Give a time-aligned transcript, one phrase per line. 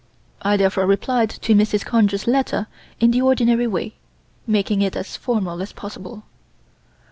[0.41, 1.85] I therefore replied to Mrs.
[1.85, 2.65] Conger's letter
[2.99, 3.93] in the ordinary way,
[4.47, 6.23] making it as formal as possible.